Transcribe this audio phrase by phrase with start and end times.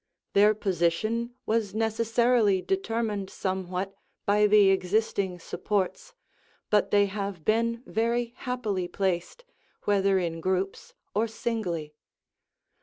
[0.33, 3.93] Their position was necessarily determined somewhat
[4.25, 6.15] by the existing supports,
[6.71, 9.45] but they have been very happily placed,
[9.83, 11.93] whether in groups or singly.